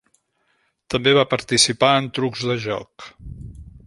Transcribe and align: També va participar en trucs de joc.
També 0.93 1.13
va 1.17 1.25
participar 1.33 1.91
en 1.99 2.09
trucs 2.19 2.47
de 2.53 2.57
joc. 2.65 3.07